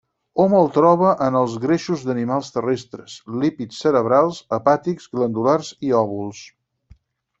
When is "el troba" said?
0.59-1.09